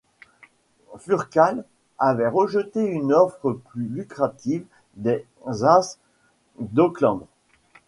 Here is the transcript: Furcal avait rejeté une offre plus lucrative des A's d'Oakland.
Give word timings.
Furcal 0.97 1.63
avait 1.99 2.27
rejeté 2.27 2.81
une 2.83 3.13
offre 3.13 3.51
plus 3.69 3.85
lucrative 3.87 4.65
des 4.95 5.27
A's 5.45 5.99
d'Oakland. 6.59 7.27